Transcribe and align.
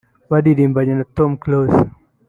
baririmbanye 0.31 0.93
na 0.95 1.05
Tom 1.15 1.29
Close 1.41 1.81